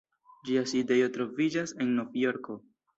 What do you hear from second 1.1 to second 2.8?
troviĝas en Novjorko.